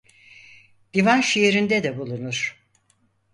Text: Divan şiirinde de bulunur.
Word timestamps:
Divan 0.93 1.21
şiirinde 1.21 1.83
de 1.83 1.97
bulunur. 1.97 2.57